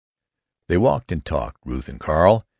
They 0.67 0.79
walked 0.79 1.11
and 1.11 1.23
talked, 1.23 1.59
Ruth 1.63 1.87
and 1.87 1.99
Carl. 1.99 2.47